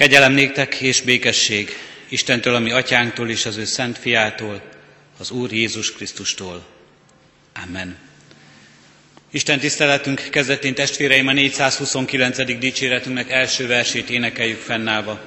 [0.00, 1.76] Kegyelem néktek és békesség
[2.08, 4.62] Istentől, ami atyánktól és az ő szent fiától,
[5.18, 6.66] az Úr Jézus Krisztustól.
[7.64, 7.96] Amen.
[9.30, 12.58] Isten tiszteletünk kezdetén testvéreim a 429.
[12.58, 15.20] dicséretünknek első versét énekeljük fennállva.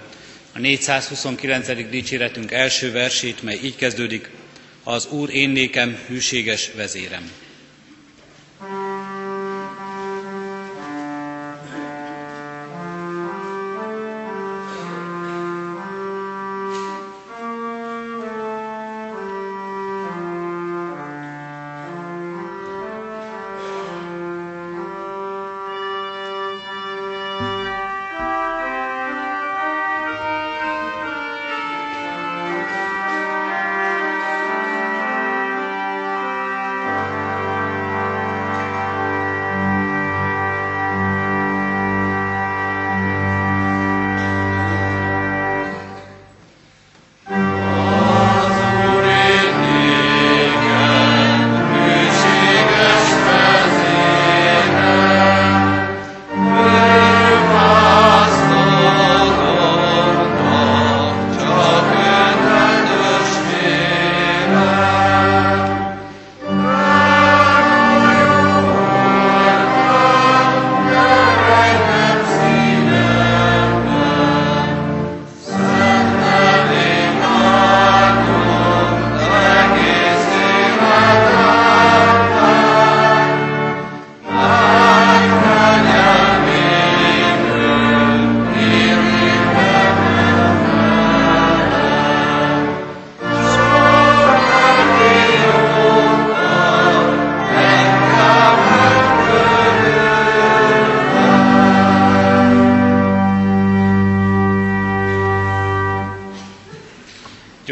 [0.53, 1.89] A 429.
[1.89, 4.29] dicséretünk első versét, mely így kezdődik,
[4.83, 7.31] az Úr én nékem hűséges vezérem.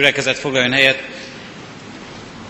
[0.01, 1.03] Gyülekezet foglaljon helyet.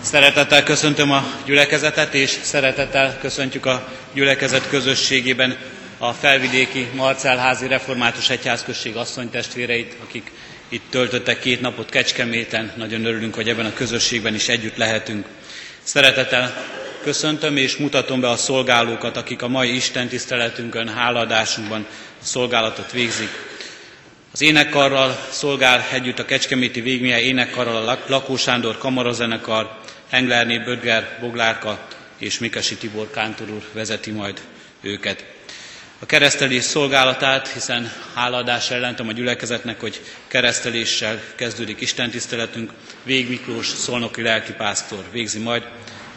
[0.00, 5.56] Szeretettel köszöntöm a gyülekezetet, és szeretettel köszöntjük a gyülekezet közösségében
[5.98, 10.30] a felvidéki Marcelházi Református Egyházközség asszonytestvéreit, akik
[10.68, 12.72] itt töltöttek két napot Kecskeméten.
[12.76, 15.26] Nagyon örülünk, hogy ebben a közösségben is együtt lehetünk.
[15.82, 16.64] Szeretettel
[17.02, 21.86] köszöntöm és mutatom be a szolgálókat, akik a mai Isten tiszteletünkön, háladásunkban
[22.22, 23.51] szolgálatot végzik.
[24.32, 29.78] Az énekkarral szolgál együtt a Kecskeméti Végmilyen énekkarral a Lakó Sándor Kamarazenekar,
[30.10, 31.86] Englerné Bödger Boglárka
[32.18, 34.40] és Mikasi Tibor Kántor úr vezeti majd
[34.80, 35.24] őket.
[35.98, 42.72] A keresztelés szolgálatát, hiszen háladás jelentem a gyülekezetnek, hogy kereszteléssel kezdődik Isten tiszteletünk,
[43.02, 45.62] Vég Miklós szolnoki lelkipásztor végzi majd,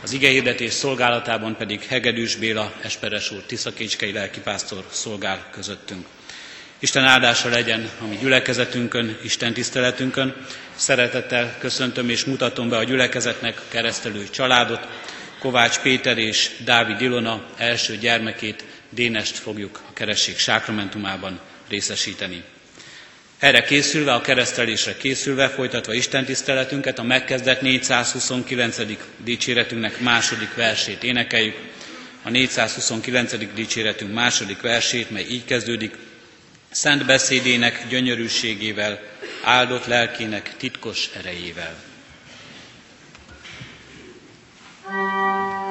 [0.03, 6.05] az igehirdetés szolgálatában pedig Hegedűs Béla, Esperes úr, Tiszakécskei lelkipásztor szolgál közöttünk.
[6.79, 10.35] Isten áldása legyen a mi gyülekezetünkön, Isten tiszteletünkön.
[10.75, 14.87] Szeretettel köszöntöm és mutatom be a gyülekezetnek a keresztelő családot.
[15.39, 22.43] Kovács Péter és Dávid Ilona első gyermekét, Dénest fogjuk a keresség sákramentumában részesíteni.
[23.39, 28.77] Erre készülve, a keresztelésre készülve, folytatva Isten tiszteletünket, a megkezdett 429.
[29.23, 31.55] dicséretünknek második versét énekeljük.
[32.23, 33.53] A 429.
[33.53, 35.95] dicséretünk második versét, mely így kezdődik,
[36.75, 38.99] szent beszédének gyönyörűségével,
[39.43, 41.75] áldott lelkének titkos erejével.
[44.85, 45.64] foglalja el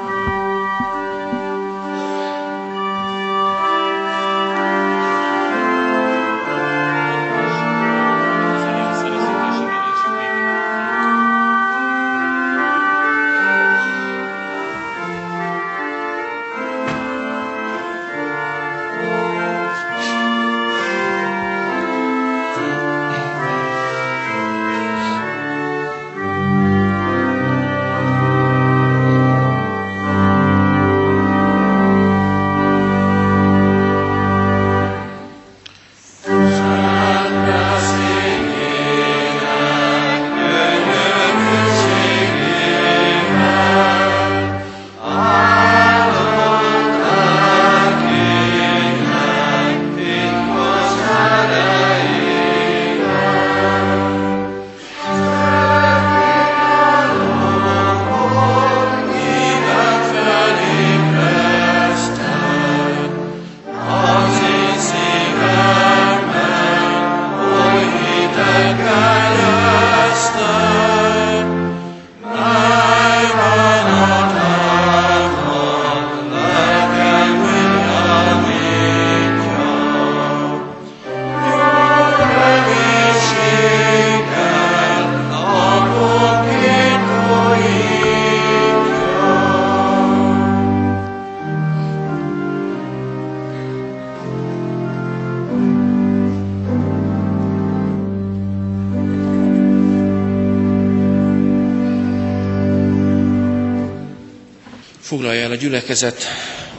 [105.85, 106.23] gyülekezet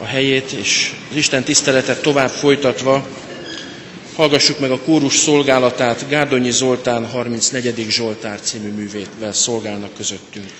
[0.01, 3.07] a helyét, és az Isten tiszteletet tovább folytatva
[4.15, 7.85] hallgassuk meg a kórus szolgálatát, Gárdonyi Zoltán 34.
[7.89, 10.51] Zsoltár című művével szolgálnak közöttünk.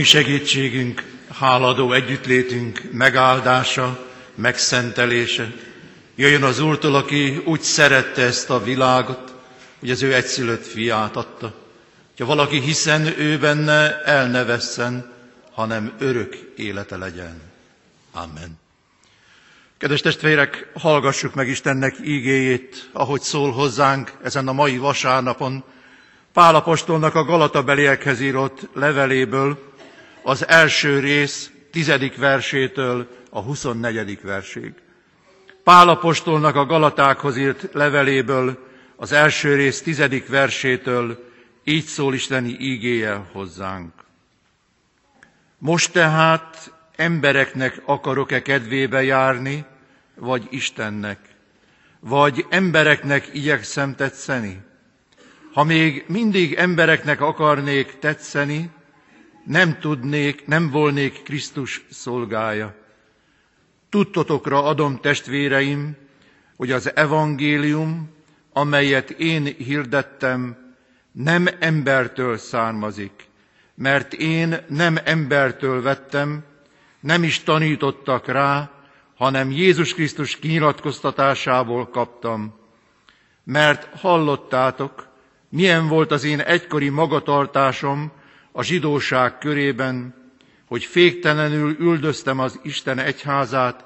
[0.00, 1.04] Mi segítségünk,
[1.38, 5.52] háladó együttlétünk megáldása, megszentelése.
[6.14, 9.34] Jöjjön az Úrtól, aki úgy szerette ezt a világot,
[9.80, 11.54] hogy az ő egyszülött fiát adta.
[12.18, 15.12] Ha valaki hiszen ő benne, el ne vesszen,
[15.52, 17.40] hanem örök élete legyen.
[18.12, 18.58] Amen.
[19.78, 25.64] Kedves testvérek, hallgassuk meg Istennek ígéjét, ahogy szól hozzánk ezen a mai vasárnapon,
[26.32, 29.69] Pálapostolnak a Galata beliekhez írott leveléből,
[30.22, 34.20] az első rész tizedik versétől a 24.
[34.22, 34.72] verség.
[35.64, 41.30] Pálapostolnak a Galatákhoz írt leveléből, az első rész tizedik versétől
[41.64, 43.92] így szól Isteni ígéje hozzánk.
[45.58, 49.64] Most tehát embereknek akarok-e kedvébe járni,
[50.14, 51.18] vagy Istennek?
[52.00, 54.60] Vagy embereknek igyekszem tetszeni?
[55.52, 58.70] Ha még mindig embereknek akarnék tetszeni,
[59.50, 62.74] nem tudnék, nem volnék Krisztus szolgája.
[63.88, 65.96] Tudtotokra adom, testvéreim,
[66.56, 68.10] hogy az evangélium,
[68.52, 70.56] amelyet én hirdettem,
[71.12, 73.12] nem embertől származik,
[73.74, 76.44] mert én nem embertől vettem,
[77.00, 78.70] nem is tanítottak rá,
[79.14, 82.58] hanem Jézus Krisztus kinyilatkoztatásából kaptam.
[83.44, 85.08] Mert hallottátok,
[85.48, 88.18] milyen volt az én egykori magatartásom
[88.52, 90.14] a zsidóság körében,
[90.66, 93.84] hogy féktelenül üldöztem az Isten egyházát,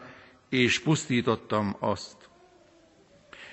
[0.49, 2.17] és pusztítottam azt.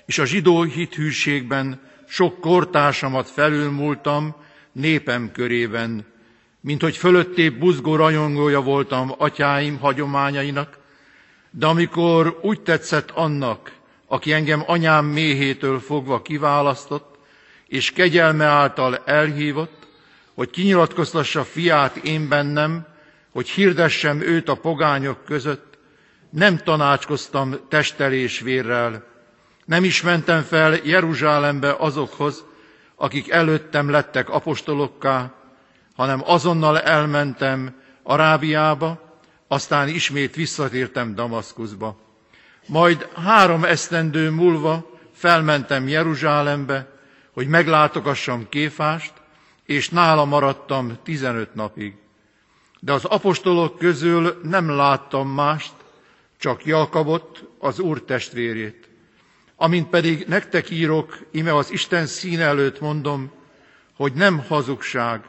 [0.06, 4.34] És a zsidó hithűségben sok kortársamat felülmúltam
[4.72, 6.06] népem körében,
[6.60, 10.78] mint hogy fölöttébb buzgó rajongója voltam atyáim hagyományainak,
[11.50, 13.72] de amikor úgy tetszett annak,
[14.06, 17.18] aki engem anyám méhétől fogva kiválasztott,
[17.66, 19.81] és kegyelme által elhívott,
[20.34, 22.86] hogy kinyilatkoztassa fiát én bennem,
[23.32, 25.78] hogy hirdessem őt a pogányok között,
[26.30, 29.04] nem tanácskoztam testelés vérrel,
[29.64, 32.44] nem is mentem fel Jeruzsálembe azokhoz,
[32.96, 35.32] akik előttem lettek apostolokká,
[35.96, 41.96] hanem azonnal elmentem Arábiába, aztán ismét visszatértem Damaszkuszba.
[42.66, 46.90] Majd három esztendő múlva felmentem Jeruzsálembe,
[47.32, 49.12] hogy meglátogassam Kéfást,
[49.66, 51.94] és nála maradtam 15 napig.
[52.80, 55.72] De az apostolok közül nem láttam mást,
[56.38, 58.88] csak Jakabot, az Úr testvérét.
[59.56, 63.30] Amint pedig nektek írok, ime az Isten szín előtt mondom,
[63.96, 65.24] hogy nem hazugság.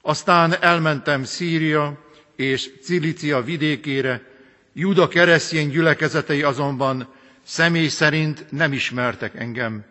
[0.00, 1.98] Aztán elmentem Szíria
[2.36, 4.30] és Cilícia vidékére,
[4.74, 7.08] Júda keresztény gyülekezetei azonban
[7.42, 9.84] személy szerint nem ismertek engem.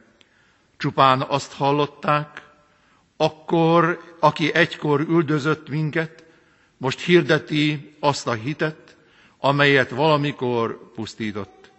[0.78, 2.41] Csupán azt hallották,
[3.22, 6.24] akkor, aki egykor üldözött minket,
[6.78, 8.96] most hirdeti azt a hitet,
[9.38, 11.72] amelyet valamikor pusztított.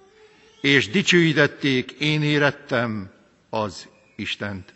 [0.61, 3.11] És dicsőítették, én érettem
[3.51, 4.75] az Istent.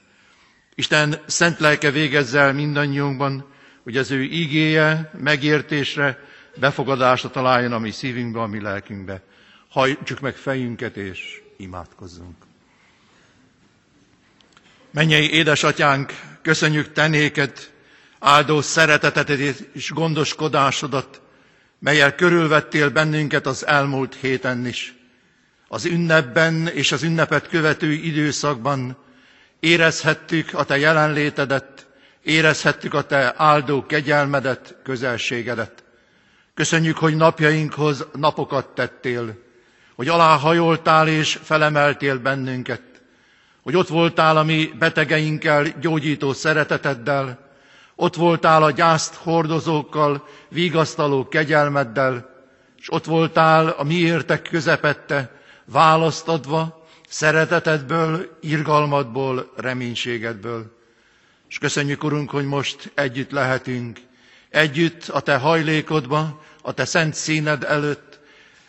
[0.74, 3.44] Isten szent lelke végezzel mindannyiunkban,
[3.82, 6.18] hogy az ő igéje megértésre,
[6.56, 9.22] befogadásra találjon a mi szívünkbe, a mi lelkünkbe.
[9.68, 12.36] Hajtsuk meg fejünket és imádkozzunk.
[14.96, 16.12] Mennyei édesatyánk,
[16.46, 17.70] köszönjük tenéket,
[18.18, 19.38] áldó szeretetetet
[19.72, 21.20] és gondoskodásodat,
[21.78, 24.94] melyel körülvettél bennünket az elmúlt héten is.
[25.68, 28.96] Az ünnepben és az ünnepet követő időszakban
[29.60, 31.86] érezhettük a Te jelenlétedet,
[32.22, 35.84] érezhettük a Te áldó kegyelmedet, közelségedet.
[36.54, 39.38] Köszönjük, hogy napjainkhoz napokat tettél,
[39.94, 42.80] hogy aláhajoltál és felemeltél bennünket,
[43.66, 47.38] hogy ott voltál a mi betegeinkkel, gyógyító szereteteddel,
[47.96, 52.30] ott voltál a gyászt hordozókkal, vigasztaló kegyelmeddel,
[52.78, 55.30] és ott voltál a miértek közepette,
[55.64, 60.76] választadva, szeretetedből, irgalmadból, reménységedből.
[61.48, 63.98] És köszönjük, Urunk, hogy most együtt lehetünk,
[64.50, 68.20] együtt a Te hajlékodba, a Te szent színed előtt,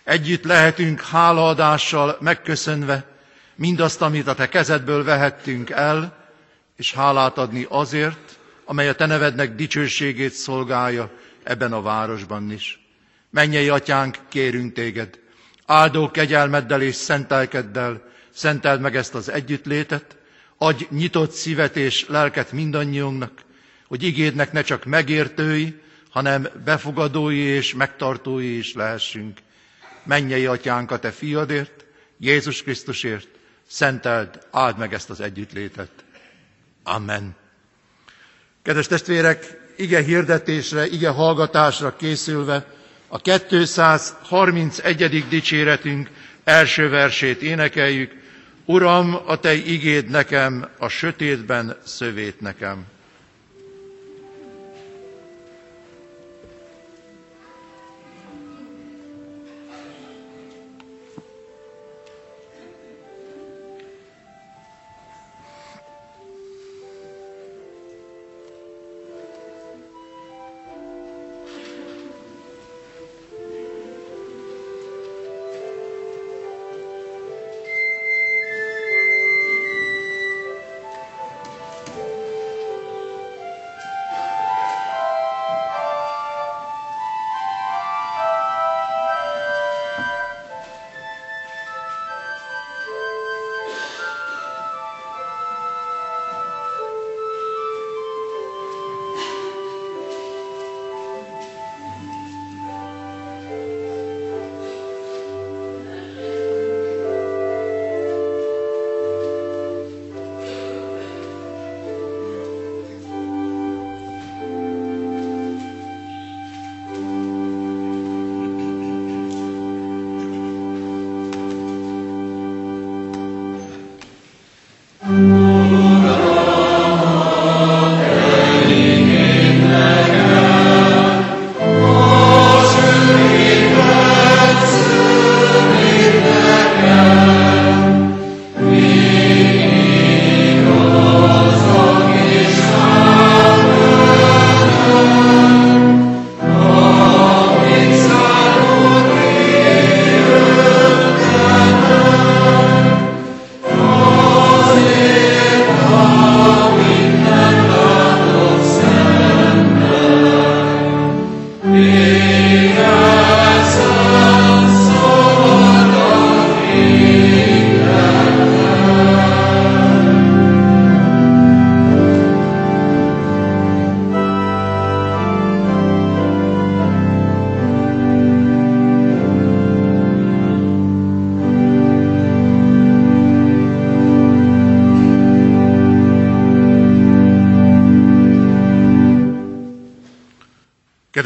[0.03, 3.15] együtt lehetünk hálaadással megköszönve,
[3.57, 6.25] mindazt, amit a te kezedből vehettünk el,
[6.77, 11.11] és hálát adni azért, amely a te nevednek dicsőségét szolgálja
[11.43, 12.79] ebben a városban is.
[13.29, 15.19] Mennyei atyánk, kérünk téged,
[15.65, 18.01] áldó kegyelmeddel és szentelkeddel
[18.33, 20.17] szenteld meg ezt az együttlétet,
[20.57, 23.31] adj nyitott szívet és lelket mindannyiunknak,
[23.87, 29.37] hogy igédnek ne csak megértői, hanem befogadói és megtartói is lehessünk.
[30.03, 31.85] Mennyei atyánk a te fiadért,
[32.19, 33.36] Jézus Krisztusért,
[33.67, 35.89] szenteld, áld meg ezt az együttlétet.
[36.83, 37.35] Amen.
[38.63, 42.65] Kedves testvérek, ige hirdetésre, ige hallgatásra készülve
[43.07, 45.25] a 231.
[45.29, 46.09] dicséretünk
[46.43, 48.11] első versét énekeljük.
[48.65, 52.85] Uram, a Te igéd nekem, a sötétben szövét nekem.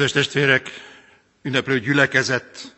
[0.02, 0.70] Kedves testvérek,
[1.42, 2.76] ünneplő gyülekezet,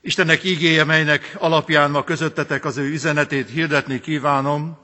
[0.00, 4.78] Istennek ígéje, melynek alapján ma közöttetek az ő üzenetét hirdetni kívánom,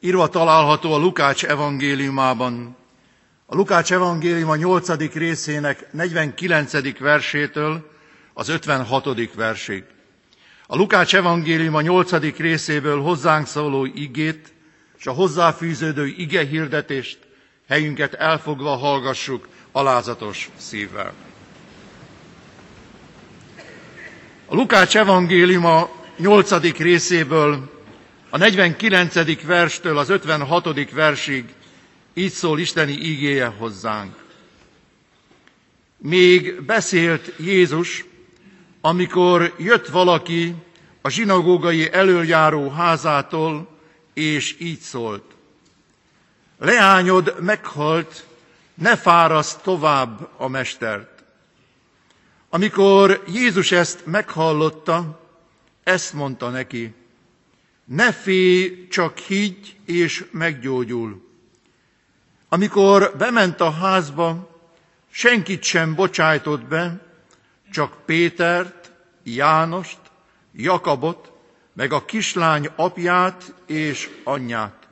[0.00, 2.76] írva található a Lukács evangéliumában.
[3.46, 5.12] A Lukács evangélium a 8.
[5.14, 6.98] részének 49.
[6.98, 7.90] versétől
[8.34, 9.34] az 56.
[9.34, 9.84] versig.
[10.66, 12.36] A Lukács evangélium a 8.
[12.36, 14.52] részéből hozzánk szóló igét
[14.98, 17.18] és a hozzáfűződő ige hirdetést
[17.68, 21.12] helyünket elfogva hallgassuk alázatos szívvel.
[24.46, 26.78] A Lukács evangéliuma 8.
[26.78, 27.70] részéből
[28.30, 29.42] a 49.
[29.42, 30.90] verstől az 56.
[30.90, 31.44] versig
[32.14, 34.14] így szól Isteni ígéje hozzánk.
[35.96, 38.04] Még beszélt Jézus,
[38.80, 40.54] amikor jött valaki
[41.02, 43.68] a zsinagógai előjáró házától,
[44.14, 45.24] és így szólt.
[46.58, 48.26] Leányod meghalt,
[48.76, 51.24] ne fáraszt tovább a mestert.
[52.48, 55.20] Amikor Jézus ezt meghallotta,
[55.82, 56.94] ezt mondta neki,
[57.84, 61.24] ne félj, csak higgy, és meggyógyul.
[62.48, 64.50] Amikor bement a házba,
[65.10, 67.00] senkit sem bocsájtott be,
[67.70, 69.98] csak Pétert, Jánost,
[70.52, 71.32] Jakabot,
[71.72, 74.85] meg a kislány apját és anyját.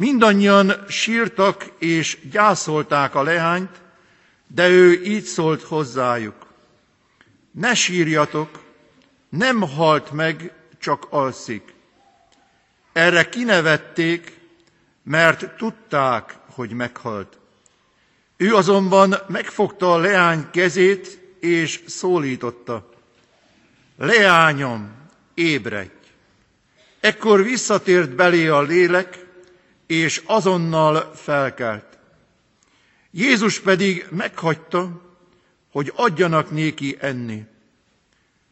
[0.00, 3.80] Mindannyian sírtak és gyászolták a leányt,
[4.46, 6.46] de ő így szólt hozzájuk.
[7.50, 8.48] Ne sírjatok,
[9.28, 11.74] nem halt meg, csak alszik.
[12.92, 14.40] Erre kinevették,
[15.02, 17.38] mert tudták, hogy meghalt.
[18.36, 22.90] Ő azonban megfogta a leány kezét, és szólította.
[23.96, 24.90] Leányom,
[25.34, 25.92] ébredj!
[27.00, 29.28] Ekkor visszatért belé a lélek,
[29.90, 31.98] és azonnal felkelt.
[33.10, 35.00] Jézus pedig meghagyta,
[35.70, 37.44] hogy adjanak néki enni.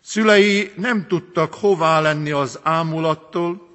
[0.03, 3.69] Szülei nem tudtak hová lenni az ámulattól,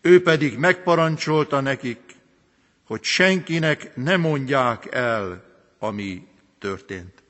[0.00, 2.00] ő pedig megparancsolta nekik,
[2.86, 5.44] hogy senkinek ne mondják el,
[5.78, 6.26] ami
[6.58, 7.22] történt.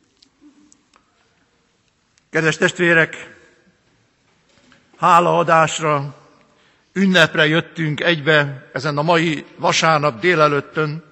[2.31, 3.37] Kedves testvérek,
[4.96, 6.16] hálaadásra
[6.99, 11.03] ünnepre jöttünk egybe ezen a mai vasárnap délelőttön,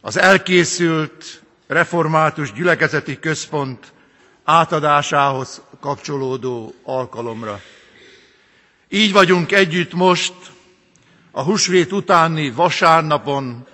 [0.00, 3.92] az elkészült református gyülekezeti központ
[4.44, 7.60] átadásához kapcsolódó alkalomra.
[8.88, 10.34] Így vagyunk együtt most
[11.30, 13.66] a húsvét utáni vasárnapon,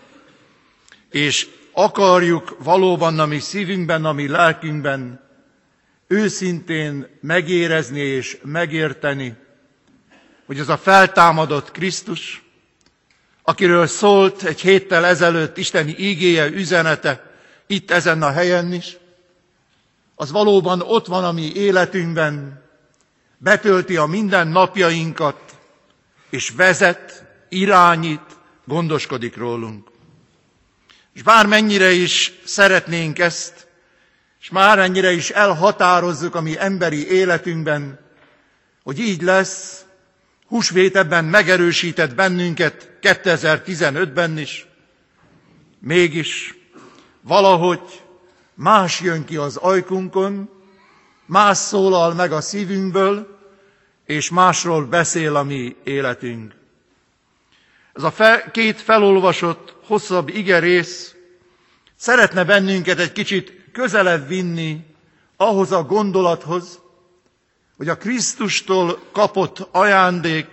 [1.10, 5.20] és akarjuk valóban a mi szívünkben, a mi lelkünkben
[6.06, 9.36] őszintén megérezni és megérteni,
[10.46, 12.42] hogy az a feltámadott Krisztus,
[13.42, 17.30] akiről szólt egy héttel ezelőtt Isteni ígéje, üzenete,
[17.66, 18.96] itt ezen a helyen is,
[20.14, 22.62] az valóban ott van a mi életünkben,
[23.38, 25.40] betölti a minden napjainkat,
[26.30, 28.20] és vezet, irányít,
[28.64, 29.90] gondoskodik rólunk.
[31.14, 33.66] És bármennyire is szeretnénk ezt,
[34.40, 37.98] és már ennyire is elhatározzuk a mi emberi életünkben,
[38.82, 39.81] hogy így lesz,
[40.52, 44.66] húsvét ebben megerősített bennünket 2015-ben is,
[45.78, 46.54] mégis
[47.20, 47.80] valahogy
[48.54, 50.50] más jön ki az ajkunkon,
[51.26, 53.38] más szólal meg a szívünkből,
[54.06, 56.54] és másról beszél a mi életünk.
[57.92, 61.14] Ez a fel, két felolvasott, hosszabb igerész
[61.96, 64.86] szeretne bennünket egy kicsit közelebb vinni
[65.36, 66.80] ahhoz a gondolathoz,
[67.82, 70.46] hogy a Krisztustól kapott ajándék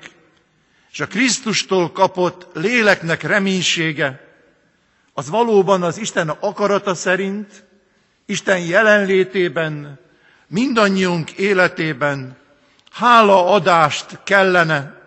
[0.92, 4.28] és a Krisztustól kapott léleknek reménysége,
[5.14, 7.64] az valóban az Isten akarata szerint,
[8.26, 10.00] Isten jelenlétében,
[10.48, 12.38] mindannyiunk életében
[12.92, 15.02] hálaadást kellene,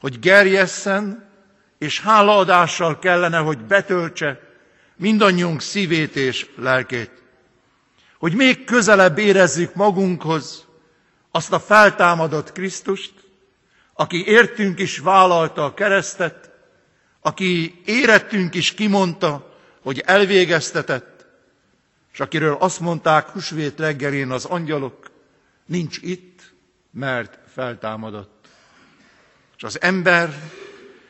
[0.00, 1.28] hogy gerjesszen,
[1.78, 4.40] és hálaadással kellene, hogy betöltse
[4.96, 7.22] mindannyiunk szívét és lelkét.
[8.18, 10.70] Hogy még közelebb érezzük magunkhoz
[11.32, 13.12] azt a feltámadott Krisztust,
[13.94, 16.50] aki értünk is vállalta a keresztet,
[17.20, 21.26] aki érettünk is kimondta, hogy elvégeztetett,
[22.12, 25.10] és akiről azt mondták husvét reggelén az angyalok,
[25.66, 26.52] nincs itt,
[26.90, 28.46] mert feltámadott.
[29.56, 30.34] És az ember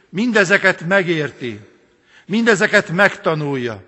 [0.08, 1.60] mindezeket megérti,
[2.26, 3.82] mindezeket megtanulja.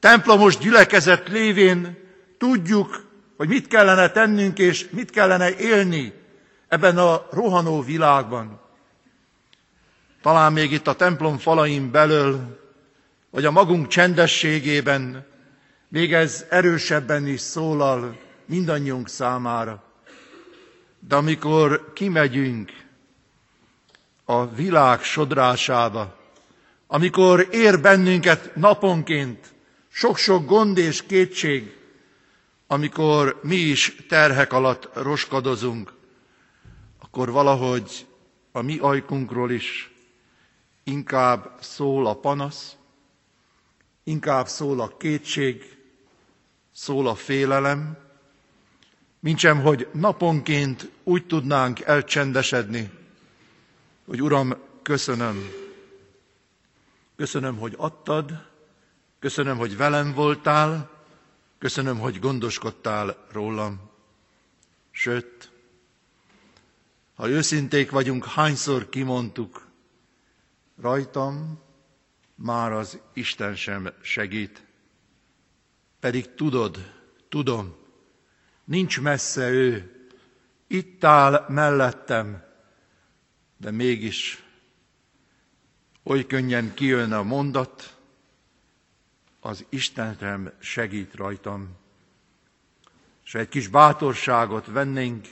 [0.00, 2.00] Templomos gyülekezet lévén
[2.38, 3.11] Tudjuk,
[3.42, 6.12] hogy mit kellene tennünk és mit kellene élni
[6.68, 8.60] ebben a rohanó világban.
[10.20, 12.58] Talán még itt a templom falain belül,
[13.30, 15.26] vagy a magunk csendességében,
[15.88, 19.82] még ez erősebben is szólal mindannyiunk számára.
[21.08, 22.70] De amikor kimegyünk
[24.24, 26.16] a világ sodrásába,
[26.86, 29.54] amikor ér bennünket naponként
[29.92, 31.80] sok-sok gond és kétség,
[32.72, 35.92] amikor mi is terhek alatt roskadozunk,
[37.00, 38.06] akkor valahogy
[38.52, 39.90] a mi ajkunkról is
[40.84, 42.76] inkább szól a panasz,
[44.04, 45.76] inkább szól a kétség,
[46.74, 47.96] szól a félelem,
[49.20, 52.90] mintsem, hogy naponként úgy tudnánk elcsendesedni,
[54.06, 55.50] hogy Uram, köszönöm.
[57.16, 58.46] Köszönöm, hogy adtad,
[59.18, 60.91] köszönöm, hogy velem voltál,
[61.62, 63.90] Köszönöm, hogy gondoskodtál rólam.
[64.90, 65.50] Sőt,
[67.14, 69.66] ha őszinték vagyunk, hányszor kimondtuk,
[70.80, 71.60] rajtam
[72.34, 74.66] már az Isten sem segít.
[76.00, 76.92] Pedig tudod,
[77.28, 77.76] tudom,
[78.64, 79.92] nincs messze ő,
[80.66, 82.42] itt áll mellettem,
[83.56, 84.44] de mégis
[86.02, 87.96] oly könnyen kijön a mondat,
[89.44, 91.68] az Istenem segít rajtam.
[93.24, 95.26] És egy kis bátorságot vennénk,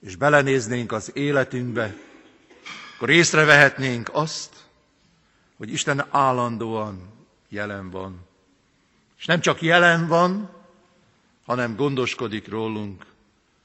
[0.00, 1.94] és belenéznénk az életünkbe,
[2.94, 4.64] akkor észrevehetnénk azt,
[5.56, 7.12] hogy Isten állandóan
[7.48, 8.26] jelen van.
[9.18, 10.50] És nem csak jelen van,
[11.44, 13.06] hanem gondoskodik rólunk.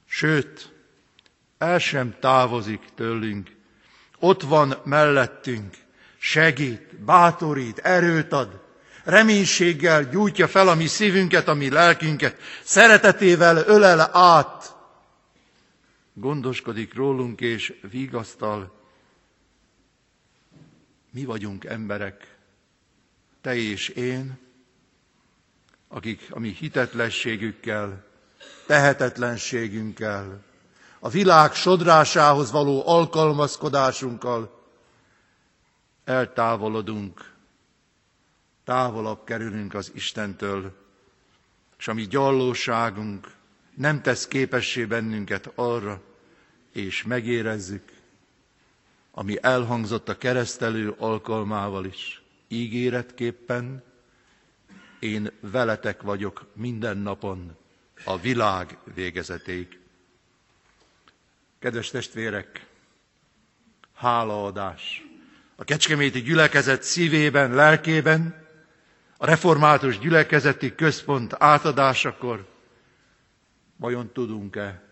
[0.06, 0.74] Sőt,
[1.58, 3.56] el sem távozik tőlünk.
[4.20, 5.76] Ott van mellettünk,
[6.18, 8.69] segít, bátorít, erőt ad,
[9.10, 14.76] reménységgel gyújtja fel a mi szívünket, a mi lelkünket, szeretetével ölel át,
[16.14, 18.78] gondoskodik rólunk és vigasztal.
[21.12, 22.38] Mi vagyunk emberek,
[23.42, 24.40] te és én,
[25.88, 28.06] akik a mi hitetlenségükkel,
[28.66, 30.44] tehetetlenségünkkel,
[31.00, 34.64] a világ sodrásához való alkalmazkodásunkkal
[36.04, 37.38] eltávolodunk
[38.70, 40.76] távolabb kerülünk az Istentől,
[41.78, 43.28] és a mi gyallóságunk
[43.76, 46.02] nem tesz képessé bennünket arra,
[46.72, 47.92] és megérezzük,
[49.12, 53.84] ami elhangzott a keresztelő alkalmával is, ígéretképpen,
[55.00, 57.56] én veletek vagyok minden napon,
[58.06, 59.80] a világ végezetéig.
[61.60, 62.66] Kedves testvérek,
[63.94, 65.06] hálaadás.
[65.56, 68.48] A kecskeméti gyülekezet szívében, lelkében,
[69.22, 72.46] a református gyülekezeti központ átadásakor
[73.76, 74.84] vajon tudunk-e,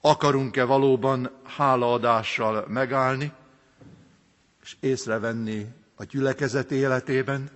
[0.00, 3.32] akarunk-e valóban hálaadással megállni,
[4.62, 7.50] és észrevenni a gyülekezet életében,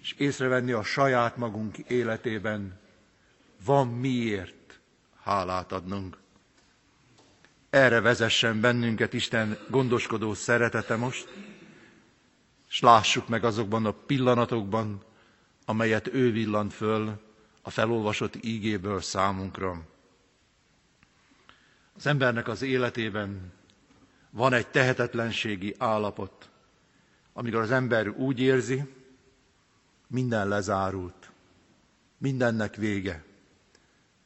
[0.00, 2.78] és észrevenni a saját magunk életében,
[3.64, 4.80] van miért
[5.22, 6.16] hálát adnunk.
[7.70, 11.28] Erre vezessen bennünket Isten gondoskodó szeretete most,
[12.70, 15.02] és lássuk meg azokban a pillanatokban,
[15.64, 17.20] amelyet ő villant föl
[17.62, 19.82] a felolvasott ígéből számunkra.
[21.96, 23.52] Az embernek az életében
[24.30, 26.48] van egy tehetetlenségi állapot,
[27.32, 28.94] amikor az ember úgy érzi,
[30.06, 31.30] minden lezárult,
[32.18, 33.24] mindennek vége.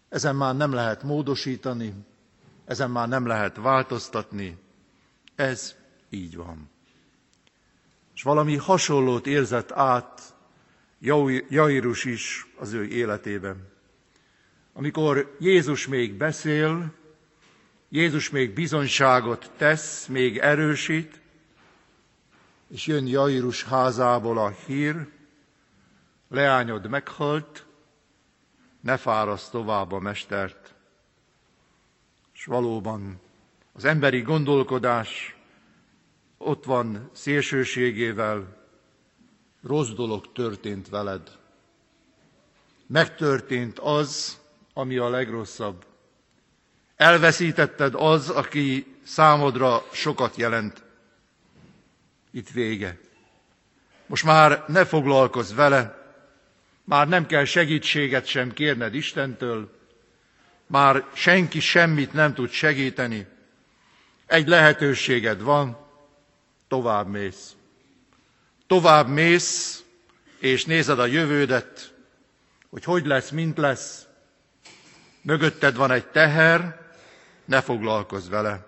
[0.08, 1.94] Ezen már nem lehet módosítani,
[2.64, 4.58] ezen már nem lehet változtatni,
[5.34, 5.74] ez
[6.08, 6.72] így van.
[8.14, 10.34] És valami hasonlót érzett át
[11.48, 13.72] Jairus is az ő életében.
[14.72, 16.92] Amikor Jézus még beszél,
[17.88, 21.20] Jézus még bizonyságot tesz, még erősít,
[22.68, 25.08] és jön Jairus házából a hír,
[26.28, 27.66] leányod meghalt,
[28.80, 30.74] ne fáraszt tovább a mestert.
[32.34, 33.20] És valóban
[33.72, 35.36] az emberi gondolkodás
[36.44, 38.56] ott van szélsőségével,
[39.62, 41.30] rossz dolog történt veled.
[42.86, 44.40] Megtörtént az,
[44.74, 45.84] ami a legrosszabb.
[46.96, 50.82] Elveszítetted az, aki számodra sokat jelent.
[52.30, 52.98] Itt vége.
[54.06, 56.02] Most már ne foglalkozz vele,
[56.84, 59.78] már nem kell segítséget sem kérned Istentől,
[60.66, 63.26] már senki semmit nem tud segíteni.
[64.26, 65.83] Egy lehetőséged van,
[66.74, 67.56] tovább mész.
[68.66, 69.84] Tovább mész,
[70.38, 71.94] és nézed a jövődet,
[72.70, 74.06] hogy hogy lesz, mint lesz.
[75.22, 76.80] Mögötted van egy teher,
[77.44, 78.66] ne foglalkozz vele.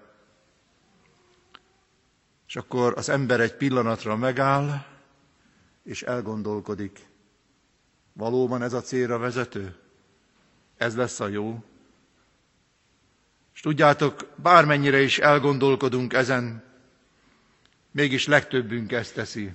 [2.47, 4.85] És akkor az ember egy pillanatra megáll,
[5.85, 7.07] és elgondolkodik.
[8.12, 9.77] Valóban ez a célra vezető?
[10.77, 11.64] Ez lesz a jó?
[13.55, 16.65] És tudjátok, bármennyire is elgondolkodunk ezen,
[17.96, 19.50] mégis legtöbbünk ezt teszi.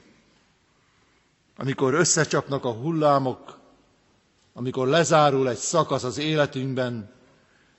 [1.57, 3.59] Amikor összecsapnak a hullámok,
[4.53, 7.11] amikor lezárul egy szakasz az életünkben,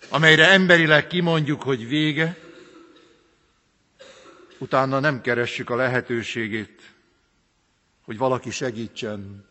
[0.08, 2.38] amelyre emberileg kimondjuk, hogy vége,
[4.58, 6.92] utána nem keressük a lehetőségét,
[8.04, 9.46] hogy valaki segítsen,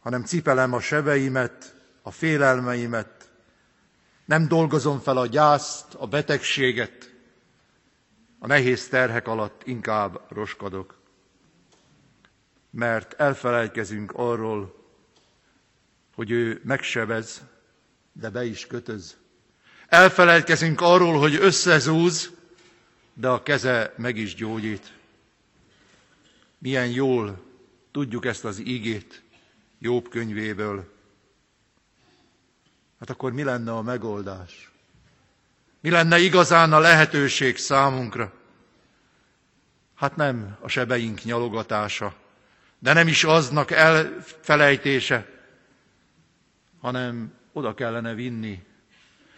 [0.00, 3.30] hanem cipelem a sebeimet, a félelmeimet,
[4.24, 7.07] nem dolgozom fel a gyászt, a betegséget,
[8.38, 10.98] a nehéz terhek alatt inkább roskadok.
[12.70, 14.74] Mert elfelejtkezünk arról,
[16.14, 17.42] hogy ő megsebez,
[18.12, 19.16] de be is kötöz.
[19.88, 22.30] Elfelejtkezünk arról, hogy összezúz,
[23.14, 24.92] de a keze meg is gyógyít.
[26.58, 27.42] Milyen jól
[27.90, 29.22] tudjuk ezt az ígét
[29.78, 30.92] Jobb könyvéből.
[32.98, 34.67] Hát akkor mi lenne a megoldás?
[35.80, 38.32] Mi lenne igazán a lehetőség számunkra?
[39.94, 42.14] Hát nem a sebeink nyalogatása,
[42.78, 45.26] de nem is aznak elfelejtése,
[46.80, 48.66] hanem oda kellene vinni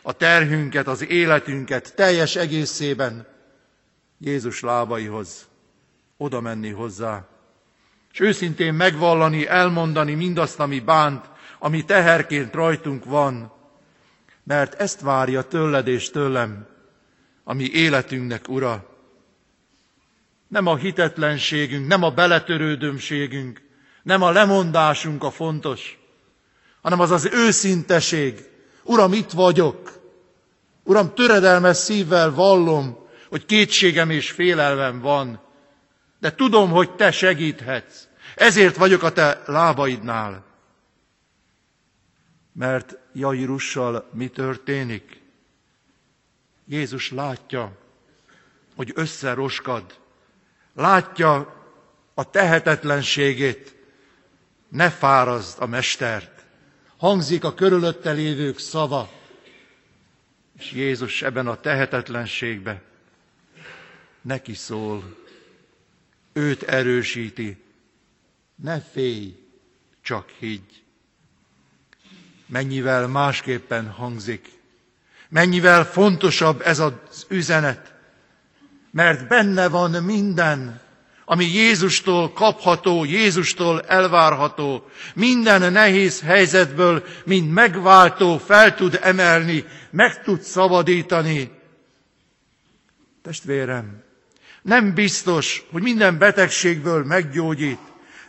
[0.03, 3.27] a terhünket, az életünket teljes egészében
[4.19, 5.49] Jézus lábaihoz,
[6.17, 7.27] oda menni hozzá,
[8.13, 13.53] és őszintén megvallani, elmondani mindazt, ami bánt, ami teherként rajtunk van,
[14.45, 16.67] mert ezt várja tőled és tőlem,
[17.45, 18.89] ami életünknek ura.
[20.49, 23.61] Nem a hitetlenségünk, nem a beletörődömségünk,
[24.03, 25.99] nem a lemondásunk a fontos,
[26.83, 28.49] hanem az az őszinteség.
[28.83, 29.93] Uram, itt vagyok.
[30.85, 32.99] Uram, töredelmes szívvel vallom,
[33.29, 35.41] hogy kétségem és félelmem van,
[36.21, 38.05] de tudom, hogy te segíthetsz.
[38.35, 40.45] Ezért vagyok a te lábaidnál.
[42.53, 45.21] Mert Jairussal mi történik?
[46.67, 47.79] Jézus látja,
[48.75, 49.99] hogy összeroskad.
[50.75, 51.63] Látja
[52.15, 53.75] a tehetetlenségét.
[54.69, 56.45] Ne fárazd a mestert.
[56.97, 59.11] Hangzik a körülötte lévők szava.
[60.59, 62.83] És Jézus ebben a tehetetlenségbe
[64.21, 65.17] neki szól,
[66.33, 67.63] őt erősíti.
[68.55, 69.37] Ne félj,
[70.03, 70.83] csak higgy.
[72.51, 74.49] Mennyivel másképpen hangzik,
[75.29, 76.93] mennyivel fontosabb ez az
[77.29, 77.95] üzenet,
[78.91, 80.81] mert benne van minden,
[81.25, 84.85] ami Jézustól kapható, Jézustól elvárható,
[85.15, 91.51] minden nehéz helyzetből, mint megváltó fel tud emelni, meg tud szabadítani.
[93.23, 94.03] Testvérem,
[94.63, 97.81] nem biztos, hogy minden betegségből meggyógyít.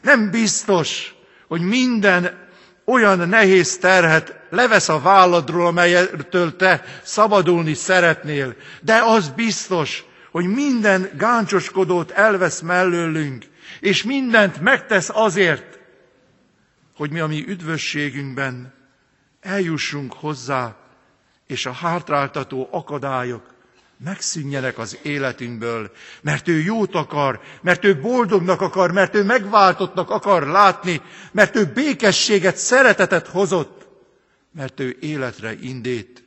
[0.01, 1.13] Nem biztos,
[1.47, 2.40] hogy minden
[2.85, 8.55] olyan nehéz terhet levesz a válladról, amelyetől te szabadulni szeretnél.
[8.81, 13.45] De az biztos, hogy minden gáncsoskodót elvesz mellőlünk,
[13.79, 15.79] és mindent megtesz azért,
[16.95, 18.73] hogy mi a mi üdvösségünkben
[19.41, 20.75] eljussunk hozzá,
[21.47, 23.50] és a hátráltató akadályok
[24.03, 30.47] megszűnjenek az életünkből, mert ő jót akar, mert ő boldognak akar, mert ő megváltottnak akar
[30.47, 33.87] látni, mert ő békességet, szeretetet hozott,
[34.51, 36.23] mert ő életre indít.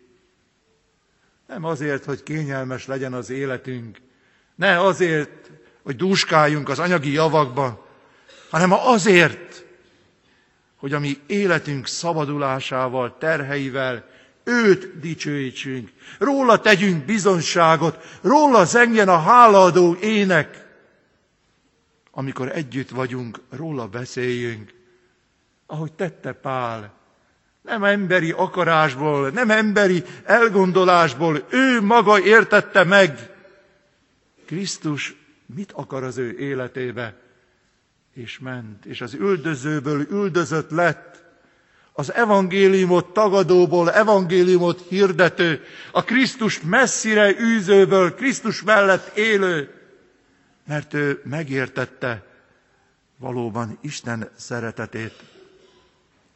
[1.47, 3.99] Nem azért, hogy kényelmes legyen az életünk,
[4.55, 5.51] ne azért,
[5.83, 7.79] hogy dúskáljunk az anyagi javakban,
[8.51, 9.65] hanem azért,
[10.77, 14.09] hogy a mi életünk szabadulásával, terheivel
[14.45, 20.67] őt dicsőítsünk, róla tegyünk bizonságot, róla zengjen a hálaadó ének.
[22.11, 24.75] Amikor együtt vagyunk, róla beszéljünk,
[25.67, 26.93] ahogy tette Pál.
[27.63, 33.31] Nem emberi akarásból, nem emberi elgondolásból, ő maga értette meg.
[34.45, 37.17] Krisztus mit akar az ő életébe?
[38.13, 41.14] És ment, és az üldözőből üldözött lett,
[41.97, 49.71] az evangéliumot tagadóból evangéliumot hirdető, a Krisztust messzire űzőből Krisztus mellett élő,
[50.67, 52.27] mert ő megértette
[53.19, 55.15] valóban Isten szeretetét.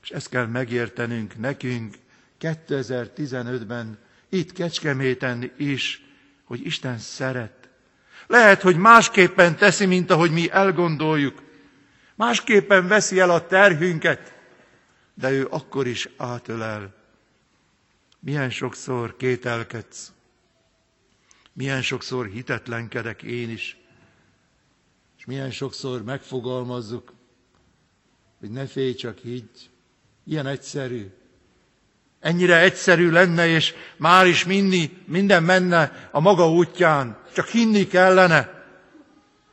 [0.03, 1.95] És ezt kell megértenünk nekünk
[2.41, 6.03] 2015-ben, itt Kecskeméten is,
[6.45, 7.69] hogy Isten szeret.
[8.27, 11.43] Lehet, hogy másképpen teszi, mint ahogy mi elgondoljuk.
[12.15, 14.38] Másképpen veszi el a terhünket,
[15.19, 16.95] de ő akkor is átölel.
[18.21, 20.13] Milyen sokszor kételkedsz,
[21.53, 23.77] milyen sokszor hitetlenkedek én is,
[25.19, 27.13] és milyen sokszor megfogalmazzuk,
[28.39, 29.71] hogy ne félj, csak higgy.
[30.25, 31.07] Ilyen egyszerű.
[32.21, 37.23] Ennyire egyszerű lenne, és már is minni, minden menne a maga útján.
[37.35, 38.65] Csak hinni kellene,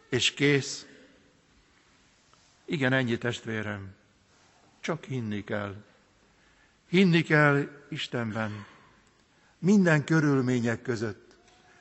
[0.09, 0.85] és kész.
[2.65, 3.94] Igen, ennyi testvérem.
[4.85, 5.75] Csak hinni kell.
[6.89, 8.65] Hinni kell Istenben.
[9.59, 11.35] Minden körülmények között.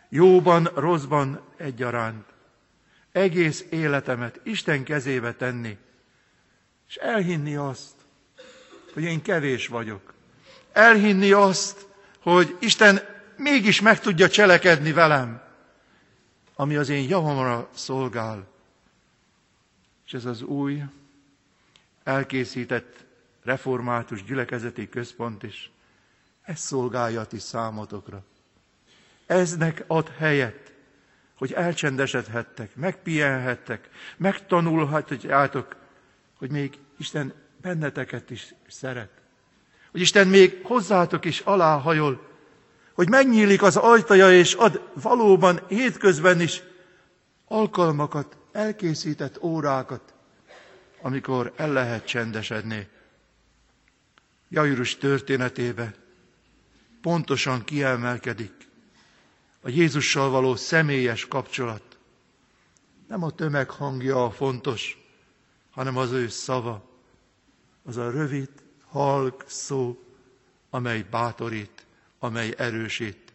[0.08, 2.24] Jóban, rosszban egyaránt.
[3.12, 5.76] Egész életemet Isten kezébe tenni.
[6.88, 7.94] És elhinni azt,
[8.92, 10.14] hogy én kevés vagyok.
[10.72, 11.86] Elhinni azt,
[12.20, 13.00] hogy Isten
[13.36, 15.42] mégis meg tudja cselekedni velem,
[16.54, 18.46] ami az én javamra szolgál.
[20.06, 20.82] És ez az új,
[22.04, 23.04] elkészített
[23.42, 25.70] református gyülekezeti központ is.
[26.42, 28.24] Ez szolgálja a ti számotokra.
[29.26, 30.72] Eznek ad helyet,
[31.34, 35.76] hogy elcsendesedhettek, megpihenhettek, megtanulhatjátok,
[36.38, 39.10] hogy még Isten benneteket is szeret.
[39.90, 42.26] Hogy Isten még hozzátok is aláhajol,
[42.92, 46.62] hogy megnyílik az ajtaja, és ad valóban hétközben is
[47.48, 50.13] alkalmakat, elkészített órákat,
[51.04, 52.88] amikor el lehet csendesedni.
[54.48, 55.94] Jairus történetébe
[57.00, 58.52] pontosan kiemelkedik
[59.60, 61.98] a Jézussal való személyes kapcsolat.
[63.08, 64.98] Nem a tömeg hangja a fontos,
[65.70, 66.88] hanem az ő szava,
[67.82, 68.50] az a rövid,
[68.84, 70.04] halk szó,
[70.70, 71.86] amely bátorít,
[72.18, 73.32] amely erősít.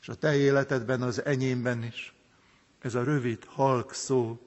[0.00, 2.14] És a te életedben, az enyémben is
[2.78, 4.40] ez a rövid, halk szó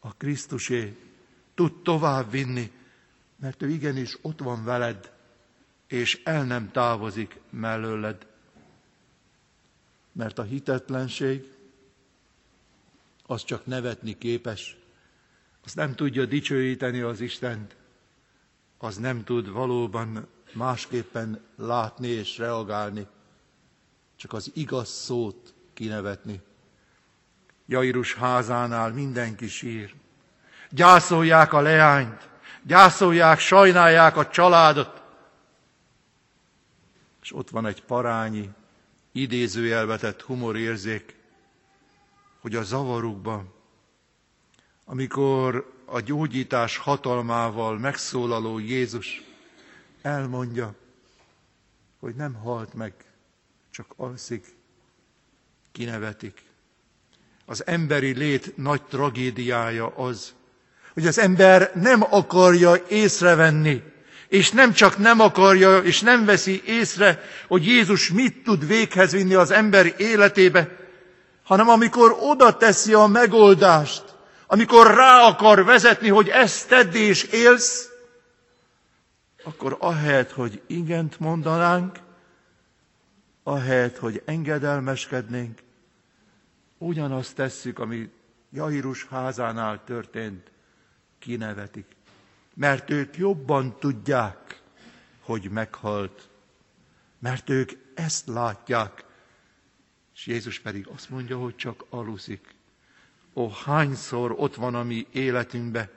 [0.00, 0.96] a Krisztusé,
[1.60, 2.72] tud tovább vinni,
[3.36, 5.12] mert ő igenis ott van veled,
[5.86, 8.26] és el nem távozik mellőled.
[10.12, 11.52] Mert a hitetlenség
[13.26, 14.76] az csak nevetni képes,
[15.64, 17.76] az nem tudja dicsőíteni az Istent,
[18.78, 23.06] az nem tud valóban másképpen látni és reagálni,
[24.16, 26.40] csak az igaz szót kinevetni.
[27.66, 29.94] Jairus házánál mindenki sír,
[30.70, 32.28] gyászolják a leányt,
[32.62, 35.02] gyászolják, sajnálják a családot.
[37.22, 38.50] És ott van egy parányi,
[39.12, 41.16] idézőjelvetett humorérzék,
[42.40, 43.52] hogy a zavarukban,
[44.84, 49.22] amikor a gyógyítás hatalmával megszólaló Jézus
[50.02, 50.74] elmondja,
[51.98, 52.94] hogy nem halt meg,
[53.70, 54.46] csak alszik,
[55.72, 56.42] kinevetik.
[57.44, 60.34] Az emberi lét nagy tragédiája az,
[60.94, 63.82] hogy az ember nem akarja észrevenni,
[64.28, 69.34] és nem csak nem akarja, és nem veszi észre, hogy Jézus mit tud véghez vinni
[69.34, 70.76] az ember életébe,
[71.42, 74.04] hanem amikor oda teszi a megoldást,
[74.46, 77.88] amikor rá akar vezetni, hogy ezt tedd és élsz,
[79.44, 81.98] akkor ahelyett, hogy igent mondanánk,
[83.42, 85.58] ahelyett, hogy engedelmeskednénk,
[86.78, 88.10] ugyanazt tesszük, ami
[88.52, 90.50] Jairus házánál történt,
[91.20, 91.86] kinevetik.
[92.54, 94.60] Mert ők jobban tudják,
[95.20, 96.28] hogy meghalt.
[97.18, 99.04] Mert ők ezt látják.
[100.14, 102.54] És Jézus pedig azt mondja, hogy csak aluszik.
[103.34, 105.90] Ó, hányszor ott van a mi életünkben,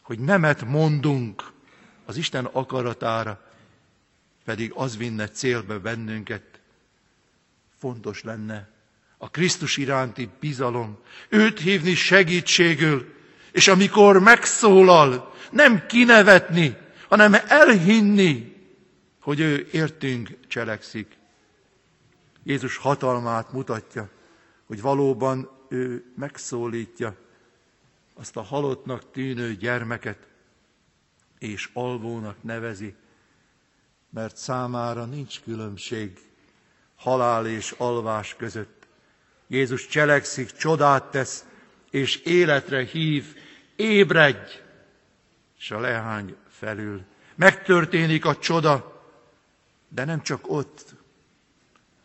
[0.00, 1.52] hogy nemet mondunk
[2.04, 3.50] az Isten akaratára,
[4.44, 6.60] pedig az vinne célbe bennünket.
[7.78, 8.68] Fontos lenne
[9.18, 10.98] a Krisztus iránti bizalom,
[11.28, 13.14] őt hívni segítségül,
[13.56, 16.76] és amikor megszólal, nem kinevetni,
[17.08, 18.56] hanem elhinni,
[19.20, 21.16] hogy ő értünk cselekszik.
[22.44, 24.08] Jézus hatalmát mutatja,
[24.66, 27.16] hogy valóban ő megszólítja
[28.14, 30.18] azt a halottnak tűnő gyermeket,
[31.38, 32.94] és alvónak nevezi,
[34.10, 36.18] mert számára nincs különbség
[36.96, 38.86] halál és alvás között.
[39.46, 41.44] Jézus cselekszik, csodát tesz,
[41.96, 43.24] és életre hív,
[43.76, 44.60] ébredj,
[45.58, 47.02] és a lehány felül.
[47.34, 49.02] Megtörténik a csoda,
[49.88, 50.94] de nem csak ott,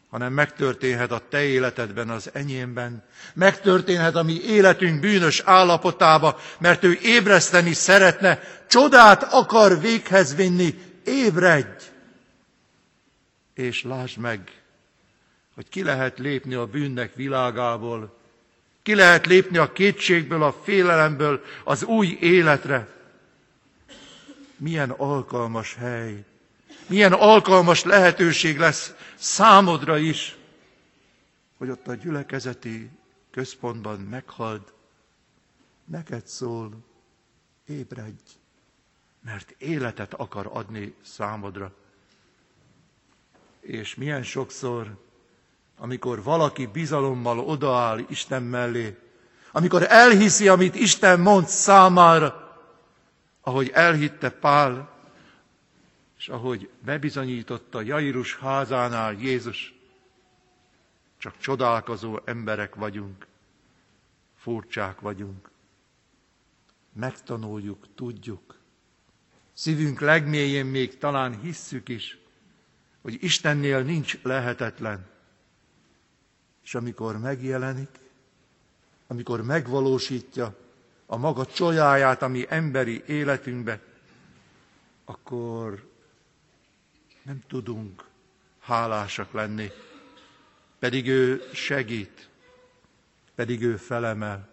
[0.09, 3.03] hanem megtörténhet a te életedben, az enyémben.
[3.33, 10.75] Megtörténhet a mi életünk bűnös állapotába, mert ő ébreszteni szeretne, csodát akar véghez vinni,
[11.05, 11.83] ébredj!
[13.53, 14.61] És lásd meg,
[15.55, 18.19] hogy ki lehet lépni a bűnnek világából,
[18.81, 22.87] ki lehet lépni a kétségből, a félelemből az új életre.
[24.57, 26.25] Milyen alkalmas hely,
[26.87, 30.35] milyen alkalmas lehetőség lesz számodra is,
[31.57, 32.89] hogy ott a gyülekezeti
[33.31, 34.73] központban meghald,
[35.85, 36.77] neked szól,
[37.65, 38.31] ébredj,
[39.23, 41.73] mert életet akar adni számodra.
[43.59, 44.97] És milyen sokszor,
[45.81, 48.97] amikor valaki bizalommal odaáll Isten mellé,
[49.51, 52.57] amikor elhiszi, amit Isten mond számára,
[53.41, 54.89] ahogy elhitte Pál,
[56.17, 59.73] és ahogy bebizonyította Jairus házánál Jézus,
[61.17, 63.27] csak csodálkozó emberek vagyunk,
[64.37, 65.49] furcsák vagyunk.
[66.93, 68.59] Megtanuljuk, tudjuk.
[69.53, 72.17] Szívünk legmélyén még talán hisszük is,
[73.01, 75.10] hogy Istennél nincs lehetetlen.
[76.63, 77.89] És amikor megjelenik,
[79.07, 80.55] amikor megvalósítja
[81.05, 83.79] a maga csolyáját a mi emberi életünkbe,
[85.05, 85.89] akkor
[87.23, 88.03] nem tudunk
[88.59, 89.71] hálásak lenni,
[90.79, 92.29] pedig ő segít,
[93.35, 94.49] pedig ő felemel.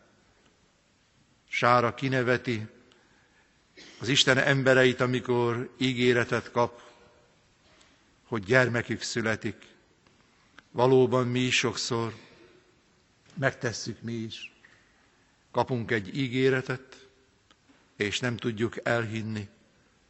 [1.48, 2.66] Sára kineveti
[4.00, 6.82] az Isten embereit, amikor ígéretet kap,
[8.26, 9.66] hogy gyermekük születik.
[10.78, 12.14] Valóban mi is sokszor
[13.34, 14.52] megtesszük mi is.
[15.50, 17.08] Kapunk egy ígéretet,
[17.96, 19.48] és nem tudjuk elhinni,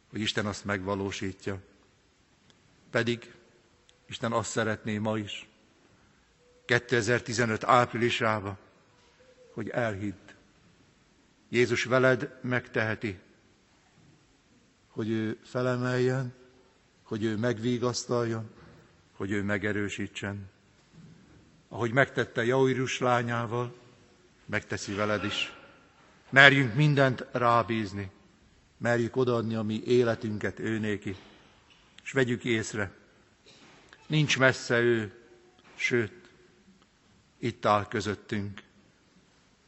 [0.09, 1.59] hogy Isten azt megvalósítja.
[2.89, 3.33] Pedig
[4.05, 5.47] Isten azt szeretné ma is,
[6.65, 8.57] 2015 áprilisában,
[9.53, 10.33] hogy elhidd.
[11.49, 13.19] Jézus veled megteheti,
[14.87, 16.33] hogy ő felemeljen,
[17.03, 18.49] hogy ő megvigasztaljon,
[19.15, 20.57] hogy ő megerősítsen.
[21.69, 23.75] Ahogy megtette Jairus lányával,
[24.45, 25.53] megteszi veled is.
[26.29, 28.11] Merjünk mindent rábízni,
[28.77, 31.15] merjük odaadni a mi életünket őnéki
[32.09, 32.91] és vegyük észre,
[34.07, 35.13] nincs messze ő,
[35.75, 36.29] sőt,
[37.37, 38.61] itt áll közöttünk.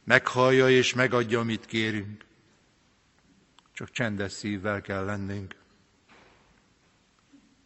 [0.04, 2.24] Meghallja és megadja, amit kérünk.
[3.72, 5.54] Csak csendes szívvel kell lennünk.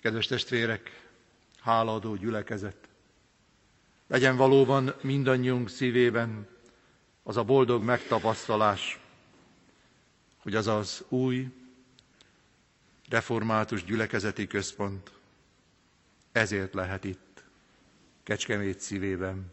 [0.01, 1.09] Kedves testvérek,
[1.61, 2.86] háladó gyülekezet,
[4.07, 6.49] legyen valóban mindannyiunk szívében
[7.23, 9.01] az a boldog megtapasztalás,
[10.39, 11.49] hogy az az új,
[13.09, 15.11] református gyülekezeti központ
[16.33, 17.45] ezért lehet itt,
[18.23, 19.53] Kecskemét szívében.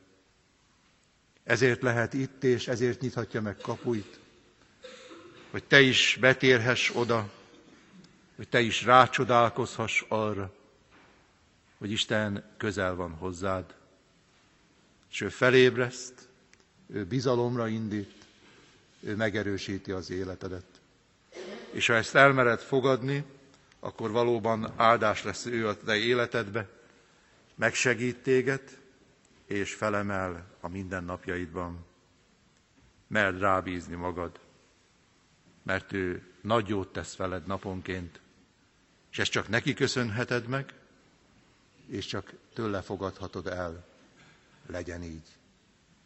[1.44, 4.20] Ezért lehet itt, és ezért nyithatja meg kapuit.
[5.52, 7.30] hogy Te is betérhess oda,
[8.36, 10.54] hogy Te is rácsodálkozhass arra,
[11.78, 13.76] hogy Isten közel van hozzád,
[15.14, 16.28] és ő felébreszt,
[16.88, 18.26] ő bizalomra indít,
[19.00, 20.66] ő megerősíti az életedet.
[21.72, 23.24] És ha ezt elmered fogadni,
[23.80, 26.70] akkor valóban áldás lesz ő a te életedbe,
[27.56, 28.80] megsegít téged,
[29.46, 31.86] és felemel a mindennapjaidban.
[33.08, 34.40] Merd rábízni magad,
[35.64, 38.20] mert ő nagy jót tesz veled naponként,
[39.12, 40.74] és ezt csak neki köszönheted meg,
[41.88, 43.92] és csak tőle fogadhatod el.
[44.68, 45.28] Legyen így.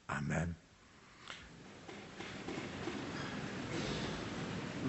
[0.07, 0.57] Amen.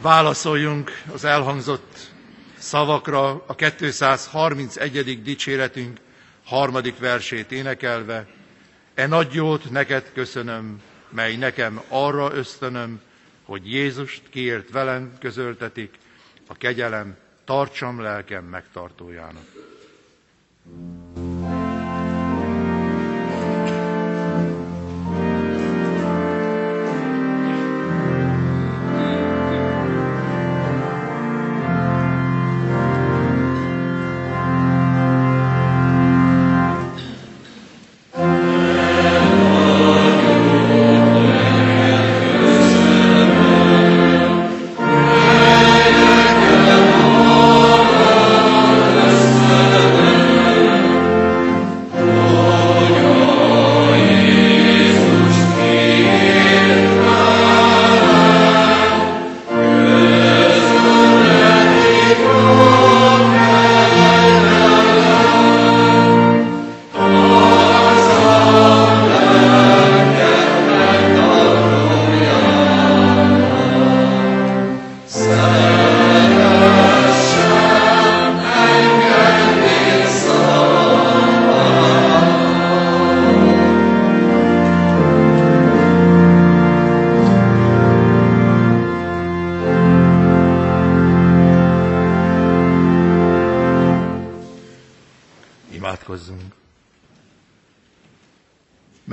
[0.02, 2.12] Válaszoljunk az elhangzott
[2.58, 5.22] szavakra a 231.
[5.22, 5.98] dicséretünk
[6.44, 8.26] harmadik versét énekelve.
[8.94, 13.00] E nagy jót neked köszönöm, mely nekem arra ösztönöm,
[13.44, 15.98] hogy Jézust kiért velem közöltetik,
[16.46, 19.46] a kegyelem tartsam lelkem megtartójának.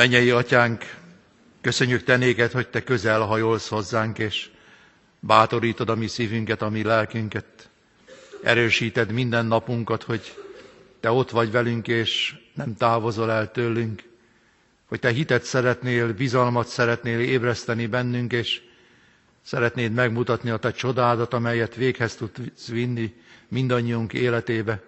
[0.05, 0.95] Mennyei atyánk,
[1.61, 4.49] köszönjük te néked, hogy te közel hajolsz hozzánk, és
[5.19, 7.69] bátorítod a mi szívünket, a mi lelkünket.
[8.43, 10.33] Erősíted minden napunkat, hogy
[10.99, 14.03] te ott vagy velünk, és nem távozol el tőlünk.
[14.87, 18.61] Hogy te hitet szeretnél, bizalmat szeretnél ébreszteni bennünk, és
[19.41, 23.13] szeretnéd megmutatni a te csodádat, amelyet véghez tudsz vinni
[23.47, 24.81] mindannyiunk életébe.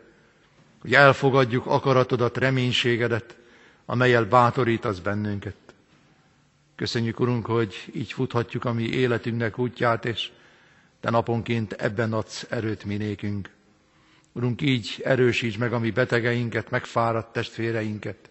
[0.82, 3.36] Hogy elfogadjuk akaratodat, reménységedet,
[3.89, 5.55] amelyel bátorítasz bennünket.
[6.75, 10.29] Köszönjük, Urunk, hogy így futhatjuk a mi életünknek útját, és
[10.99, 13.49] te naponként ebben adsz erőt minékünk.
[14.31, 18.29] Urunk, így erősíts meg a mi betegeinket, megfáradt testvéreinket.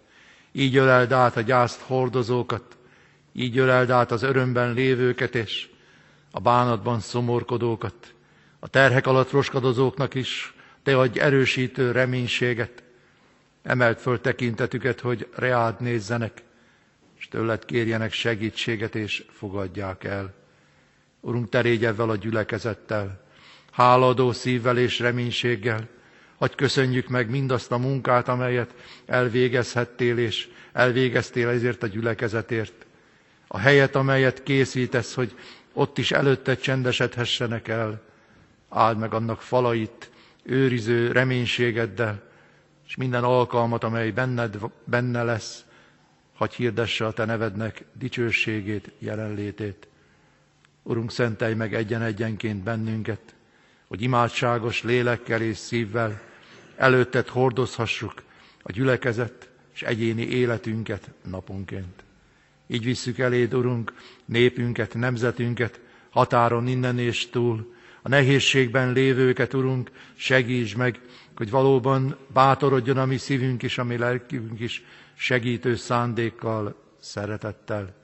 [0.52, 2.76] Így öleld át a gyászt hordozókat,
[3.32, 5.68] így öleld át az örömben lévőket, és
[6.30, 8.14] a bánatban szomorkodókat.
[8.59, 12.82] A terhek alatt roskadozóknak is te adj erősítő reménységet,
[13.67, 16.43] Emelt föl tekintetüket, hogy reád nézzenek,
[17.19, 20.35] és tőled kérjenek segítséget, és fogadják el.
[21.21, 23.25] Urunk, terégy ebben a gyülekezettel,
[23.73, 25.89] háladó szívvel és reménységgel,
[26.37, 28.75] hogy köszönjük meg mindazt a munkát, amelyet
[29.07, 32.87] elvégezhettél, és elvégeztél ezért a gyülekezetért.
[33.49, 35.35] A helyet, amelyet készítesz, hogy
[35.73, 38.03] ott is előtte csendesedhessenek el.
[38.69, 40.11] Áld meg annak falait,
[40.43, 42.27] őriző reménységeddel,
[42.87, 45.64] és minden alkalmat, amely benned, benne lesz,
[46.34, 49.89] hagy hirdesse a Te nevednek dicsőségét, jelenlétét.
[50.82, 53.34] Urunk, szentelj meg egyen-egyenként bennünket,
[53.89, 56.20] hogy imádságos lélekkel és szívvel
[56.76, 58.22] előtted hordozhassuk
[58.62, 62.05] a gyülekezet és egyéni életünket naponként.
[62.66, 65.80] Így visszük eléd, Urunk, népünket, nemzetünket,
[66.11, 71.01] határon innen és túl, a nehézségben lévőket, Urunk, segíts meg,
[71.37, 74.84] hogy valóban bátorodjon a mi szívünk is, a mi lelkünk is
[75.14, 77.95] segítő szándékkal, szeretettel.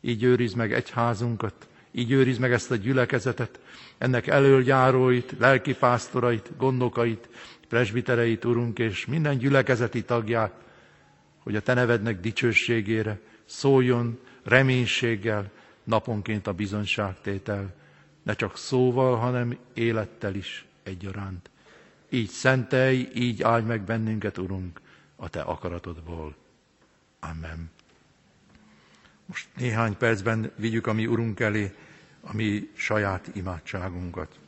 [0.00, 3.60] Így őriz meg egyházunkat, így őriz meg ezt a gyülekezetet,
[3.98, 7.28] ennek elöljáróit, lelkipásztorait, gondokait,
[7.68, 10.52] presbitereit, Urunk, és minden gyülekezeti tagját,
[11.38, 15.50] hogy a Te nevednek dicsőségére szóljon reménységgel
[15.84, 17.74] naponként a bizonságtétel,
[18.22, 21.50] ne csak szóval, hanem élettel is egyaránt.
[22.14, 24.80] Így szentelj, így áldj meg bennünket, Urunk,
[25.16, 26.34] a Te akaratodból.
[27.20, 27.70] Amen.
[29.26, 31.74] Most néhány percben vigyük a mi Urunk elé
[32.20, 34.38] a mi saját imádságunkat.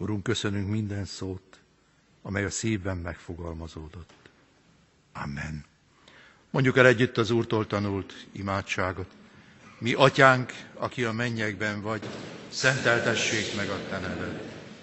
[0.00, 1.58] Urunk, köszönünk minden szót,
[2.22, 4.12] amely a szívben megfogalmazódott.
[5.12, 5.64] Amen.
[6.50, 9.10] Mondjuk el együtt az Úrtól tanult imádságot.
[9.78, 12.02] Mi, atyánk, aki a mennyekben vagy,
[12.48, 14.42] szenteltessék meg a te neved.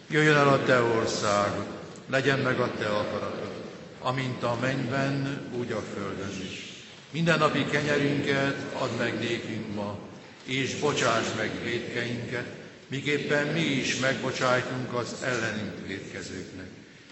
[0.10, 1.66] Jöjjön el a te országod,
[2.08, 3.54] legyen meg a te akaratod,
[4.00, 6.74] amint a mennyben, úgy a földön is.
[7.12, 9.98] Minden napi kenyerünket add meg nékünk ma,
[10.44, 16.68] és bocsáss meg védkeinket, miképpen mi is megbocsájtunk az ellenünk védkezőknek.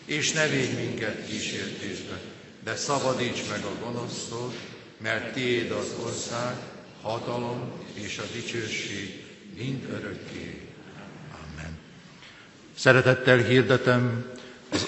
[0.06, 2.20] És ne védj minket kísértésbe,
[2.64, 4.54] de szabadíts meg a gonosztól,
[4.98, 6.56] mert Tiéd az ország,
[7.02, 9.24] hatalom és a dicsőség
[9.58, 10.62] mind örökké.
[11.32, 11.78] Amen.
[12.78, 14.26] Szeretettel hirdetem
[14.72, 14.88] az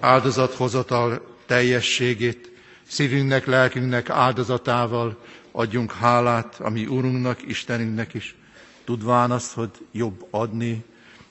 [0.00, 2.50] áldozathozatal teljességét,
[2.88, 8.34] szívünknek, lelkünknek áldozatával adjunk hálát a mi Urunknak, Istenünknek is,
[8.84, 10.84] tudván azt, hogy jobb adni,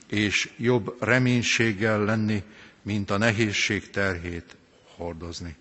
[0.08, 2.42] és jobb reménységgel lenni,
[2.82, 4.56] mint a nehézség terhét
[4.96, 5.56] hordozni.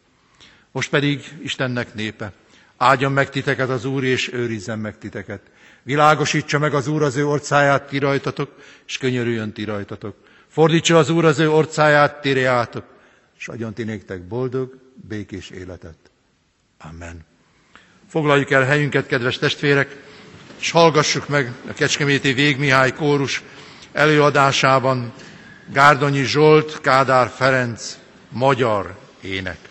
[0.72, 2.34] Most pedig Istennek népe,
[2.78, 5.42] áldjon meg titeket az Úr, és őrizzen meg titeket.
[5.84, 8.56] Világosítsa meg az Úr az ő orcáját, ti rajtatok,
[8.88, 10.16] és könyörüljön ti rajtatok.
[10.48, 12.86] Fordítsa az Úr az ő orcáját, ti reátok,
[13.38, 14.78] és adjon ti néktek boldog,
[15.08, 15.98] békés életet.
[16.78, 17.26] Amen.
[18.08, 20.11] Foglaljuk el helyünket, kedves testvérek!
[20.62, 23.42] És hallgassuk meg a Kecskeméti Végmihály kórus
[23.92, 25.14] előadásában
[25.74, 27.98] Gárdonyi Zsolt, Kádár Ferenc
[28.30, 29.71] magyar ének.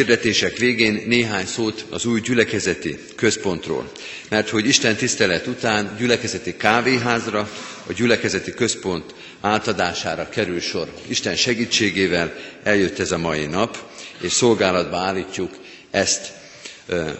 [0.00, 3.90] Hirdetések végén néhány szót az új gyülekezeti központról.
[4.28, 7.50] Mert hogy Isten tisztelet után gyülekezeti kávéházra,
[7.86, 10.92] a gyülekezeti központ átadására kerül sor.
[11.06, 13.78] Isten segítségével eljött ez a mai nap,
[14.20, 15.50] és szolgálatba állítjuk
[15.90, 16.32] ezt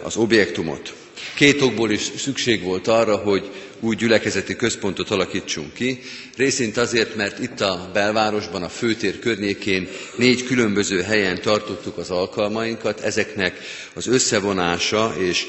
[0.03, 0.93] az objektumot.
[1.35, 3.51] Két okból is szükség volt arra, hogy
[3.81, 5.99] új gyülekezeti központot alakítsunk ki.
[6.37, 12.99] Részint azért, mert itt a belvárosban, a főtér környékén négy különböző helyen tartottuk az alkalmainkat,
[12.99, 13.59] ezeknek
[13.93, 15.45] az összevonása és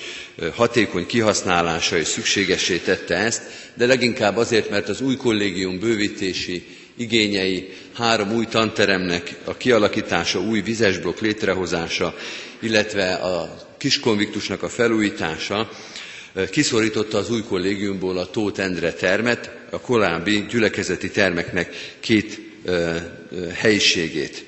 [0.55, 3.43] hatékony kihasználása is szükségessé tette ezt,
[3.75, 6.65] de leginkább azért, mert az új kollégium bővítési
[6.97, 12.15] igényei, három új tanteremnek a kialakítása, új vizesblokk létrehozása,
[12.61, 15.71] illetve a kiskonviktusnak a felújítása
[16.51, 22.41] kiszorította az új kollégiumból a Tóth Endre termet, a korábbi gyülekezeti termeknek két
[23.55, 24.45] helyiségét.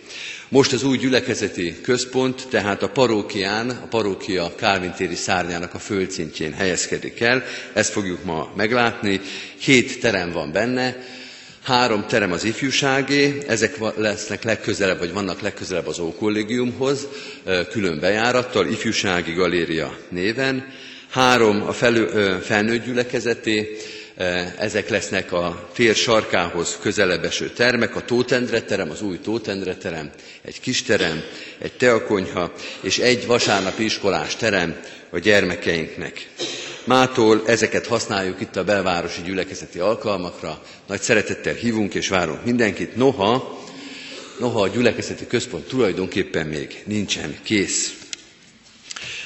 [0.48, 7.20] Most az új gyülekezeti központ, tehát a parókián, a parókia Kálvintéri szárnyának a földszintjén helyezkedik
[7.20, 7.44] el.
[7.72, 9.20] Ezt fogjuk ma meglátni.
[9.58, 10.96] Hét terem van benne,
[11.64, 17.08] Három terem az ifjúságé, ezek lesznek legközelebb, vagy vannak legközelebb az Ókollégiumhoz,
[17.70, 20.72] külön bejárattal, ifjúsági galéria néven.
[21.14, 23.76] Három a felő, felnőtt gyülekezeté,
[24.58, 30.10] ezek lesznek a tér sarkához közelebb eső termek, a Tótendre terem, az új Tótendre terem,
[30.42, 31.22] egy kis terem,
[31.58, 36.28] egy teakonyha, és egy vasárnapi iskolás terem a gyermekeinknek.
[36.84, 40.62] Mától ezeket használjuk itt a belvárosi gyülekezeti alkalmakra.
[40.86, 42.96] Nagy szeretettel hívunk és várunk mindenkit.
[42.96, 43.62] Noha,
[44.38, 48.03] noha a gyülekezeti központ tulajdonképpen még nincsen kész.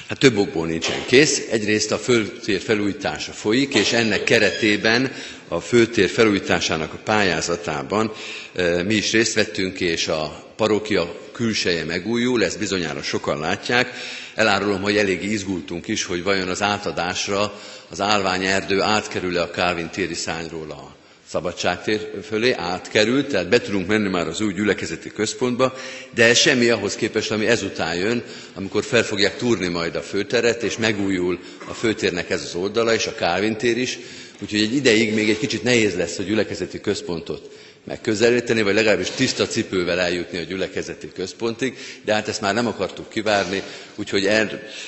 [0.09, 1.47] Hát több okból nincsen kész.
[1.51, 5.13] Egyrészt a főtér felújítása folyik, és ennek keretében
[5.49, 8.13] a főtér felújításának a pályázatában
[8.55, 13.93] e, mi is részt vettünk, és a parókia külseje megújul, ezt bizonyára sokan látják.
[14.35, 20.15] Elárulom, hogy eléggé izgultunk is, hogy vajon az átadásra az állványerdő átkerül-e a Kálvin téri
[20.15, 20.98] szányról a
[21.31, 25.75] szabadságtér fölé, átkerült, tehát be tudunk menni már az új gyülekezeti központba,
[26.15, 28.23] de ez semmi ahhoz képest, ami ezután jön,
[28.55, 33.07] amikor fel fogják túrni majd a főteret, és megújul a főtérnek ez az oldala, és
[33.07, 33.99] a Kálvin tér is,
[34.43, 37.51] úgyhogy egy ideig még egy kicsit nehéz lesz a gyülekezeti központot
[37.89, 43.09] megközelíteni, vagy legalábbis tiszta cipővel eljutni a gyülekezeti központig, de hát ezt már nem akartuk
[43.09, 43.63] kivárni,
[43.95, 44.27] úgyhogy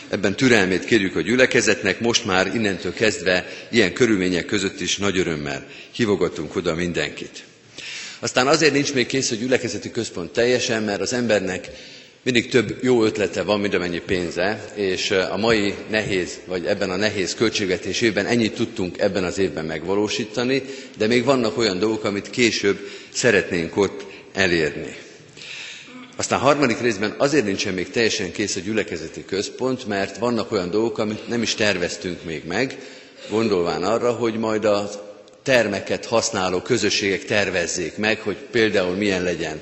[0.08, 5.66] ebben türelmét kérjük a gyülekezetnek, most már innentől kezdve ilyen körülmények között is nagy örömmel
[5.92, 7.44] hívogatunk oda mindenkit.
[8.18, 11.68] Aztán azért nincs még kész a gyülekezeti központ teljesen, mert az embernek
[12.22, 16.96] mindig több jó ötlete van, mint amennyi pénze, és a mai nehéz, vagy ebben a
[16.96, 20.62] nehéz költségvetés évben ennyit tudtunk ebben az évben megvalósítani,
[20.98, 22.78] de még vannak olyan dolgok, amit később
[23.12, 24.96] szeretnénk ott elérni.
[26.16, 30.98] Aztán harmadik részben azért nincsen még teljesen kész a gyülekezeti központ, mert vannak olyan dolgok,
[30.98, 32.78] amit nem is terveztünk még meg,
[33.30, 34.90] gondolván arra, hogy majd a
[35.42, 39.60] termeket használó közösségek tervezzék meg, hogy például milyen legyen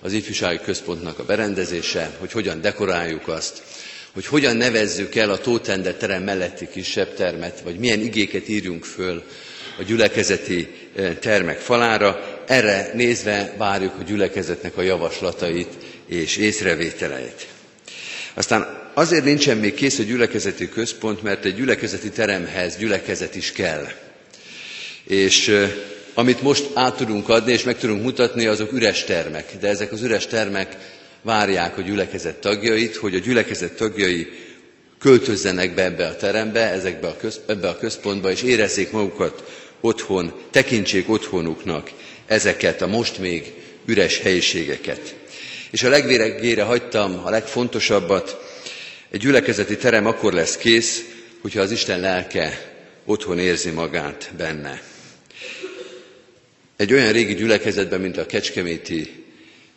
[0.00, 3.62] az ifjúsági központnak a berendezése, hogy hogyan dekoráljuk azt,
[4.12, 9.22] hogy hogyan nevezzük el a Tótende terem melletti kisebb termet, vagy milyen igéket írjunk föl
[9.78, 12.42] a gyülekezeti eh, termek falára.
[12.46, 15.68] Erre nézve várjuk a gyülekezetnek a javaslatait
[16.06, 17.46] és észrevételeit.
[18.34, 23.86] Aztán azért nincsen még kész a gyülekezeti központ, mert egy gyülekezeti teremhez gyülekezet is kell.
[25.04, 25.70] És eh,
[26.18, 29.56] amit most át tudunk adni és meg tudunk mutatni, azok üres termek.
[29.60, 30.76] De ezek az üres termek
[31.22, 34.28] várják a gyülekezet tagjait, hogy a gyülekezet tagjai
[34.98, 39.44] költözzenek be ebbe a terembe, ezekbe a köz, ebbe a központba, és érezzék magukat
[39.80, 41.90] otthon, tekintsék otthonuknak
[42.26, 43.52] ezeket a most még
[43.86, 45.14] üres helyiségeket.
[45.70, 48.36] És a legvégére hagytam a legfontosabbat,
[49.10, 51.04] egy gyülekezeti terem akkor lesz kész,
[51.42, 54.87] hogyha az Isten lelke otthon érzi magát benne.
[56.78, 59.24] Egy olyan régi gyülekezetben, mint a Kecskeméti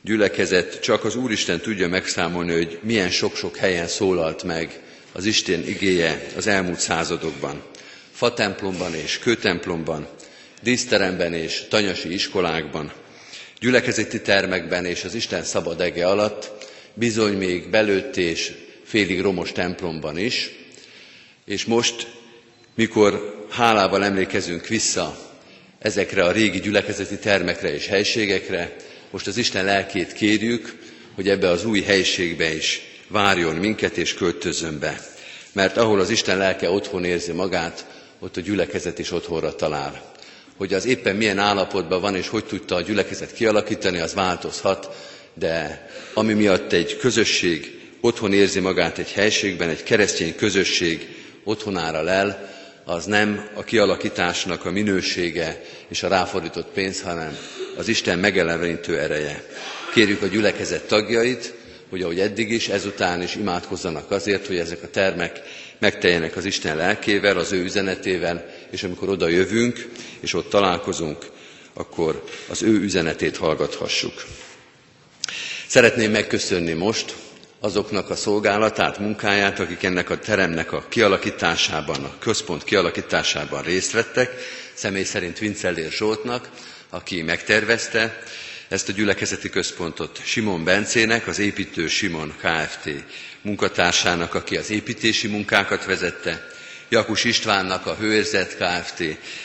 [0.02, 4.80] gyülekezet, csak az Úristen tudja megszámolni, hogy milyen sok-sok helyen szólalt meg
[5.12, 7.64] az Isten igéje az elmúlt századokban.
[8.12, 10.08] Fatemplomban és kőtemplomban,
[10.64, 12.92] díszteremben és tanyasi iskolákban,
[13.60, 16.52] gyülekezeti termekben és az Isten szabad ege alatt,
[16.94, 18.52] bizony még belőtt és
[18.84, 20.50] félig romos templomban is.
[21.46, 22.08] És most,
[22.76, 25.31] mikor hálával emlékezünk vissza
[25.82, 28.76] ezekre a régi gyülekezeti termekre és helységekre.
[29.10, 30.76] Most az Isten lelkét kérjük,
[31.16, 35.00] hogy ebbe az új helységbe is várjon minket és költözön be.
[35.52, 37.86] Mert ahol az Isten lelke otthon érzi magát,
[38.20, 40.12] ott a gyülekezet is otthonra talál.
[40.58, 44.90] Hogy az éppen milyen állapotban van és hogy tudta a gyülekezet kialakítani, az változhat,
[45.34, 51.08] de ami miatt egy közösség otthon érzi magát egy helységben, egy keresztény közösség
[51.44, 52.51] otthonára lel,
[52.86, 57.38] az nem a kialakításnak a minősége és a ráfordított pénz, hanem
[57.78, 59.44] az Isten megelevenítő ereje.
[59.94, 61.54] Kérjük a gyülekezet tagjait,
[61.90, 65.42] hogy ahogy eddig is, ezután is imádkozzanak azért, hogy ezek a termek
[65.80, 71.26] megteljenek az Isten lelkével, az ő üzenetével, és amikor oda jövünk, és ott találkozunk,
[71.74, 74.26] akkor az ő üzenetét hallgathassuk.
[75.68, 77.16] Szeretném megköszönni most
[77.64, 84.32] azoknak a szolgálatát, munkáját, akik ennek a teremnek a kialakításában, a központ kialakításában részt vettek,
[84.74, 86.50] személy szerint Vincellér Zsoltnak,
[86.90, 88.24] aki megtervezte
[88.68, 92.90] ezt a gyülekezeti központot, Simon Bencének, az építő Simon Kft.
[93.42, 96.48] munkatársának, aki az építési munkákat vezette,
[96.90, 99.04] Jakus Istvánnak, a Hőérzet Kft.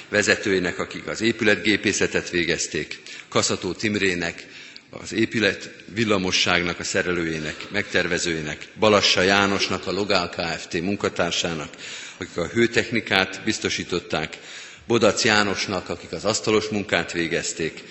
[0.09, 4.47] vezetőinek, akik az épületgépészetet végezték, Kaszató Timrének,
[5.03, 10.81] az épület villamosságnak a szerelőjének, megtervezőjének, Balassa Jánosnak, a Logál Kft.
[10.81, 11.69] munkatársának,
[12.19, 14.39] akik a hőtechnikát biztosították,
[14.87, 17.83] Bodac Jánosnak, akik az asztalos munkát végezték,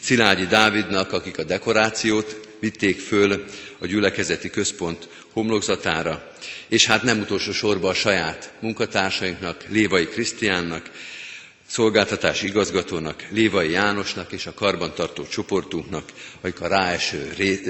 [0.00, 3.44] Szilágyi Dávidnak, akik a dekorációt vitték föl
[3.78, 6.32] a gyülekezeti központ homlokzatára,
[6.68, 10.90] és hát nem utolsó sorban a saját munkatársainknak, Lévai Krisztiánnak,
[11.72, 16.04] szolgáltatás igazgatónak, Lévai Jánosnak és a karbantartó csoportunknak,
[16.40, 17.60] akik a ráeső, ré,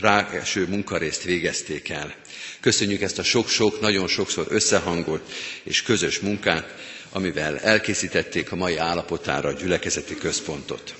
[0.00, 2.14] ráeső munkarészt végezték el.
[2.60, 5.22] Köszönjük ezt a sok-sok, nagyon sokszor összehangolt
[5.62, 6.74] és közös munkát,
[7.10, 10.94] amivel elkészítették a mai állapotára a gyülekezeti központot.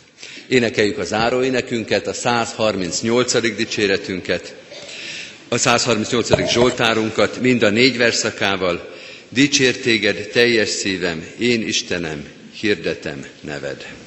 [0.49, 3.55] Énekeljük a záróénekünket, a 138.
[3.57, 4.55] dicséretünket,
[5.49, 6.51] a 138.
[6.51, 8.91] Zsoltárunkat mind a négy verszakával,
[9.29, 14.02] dicsértéged teljes szívem, én Istenem, hirdetem neved.